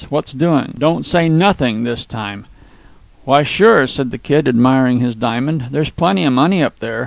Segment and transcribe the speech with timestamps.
[0.09, 0.73] What's doing?
[0.79, 2.45] Don't say 'nothing' this time."
[3.23, 6.99] "Why, sure," said the Kid, admiring his diamond, "there's plenty of money up there.